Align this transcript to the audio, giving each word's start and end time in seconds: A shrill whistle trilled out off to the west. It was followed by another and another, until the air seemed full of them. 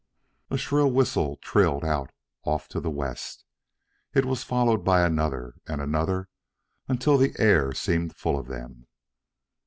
A 0.49 0.57
shrill 0.57 0.91
whistle 0.91 1.37
trilled 1.43 1.85
out 1.85 2.09
off 2.43 2.67
to 2.69 2.79
the 2.79 2.89
west. 2.89 3.45
It 4.15 4.25
was 4.25 4.41
followed 4.41 4.83
by 4.83 5.05
another 5.05 5.53
and 5.67 5.79
another, 5.79 6.27
until 6.87 7.19
the 7.19 7.35
air 7.37 7.71
seemed 7.71 8.15
full 8.15 8.39
of 8.39 8.47
them. 8.47 8.87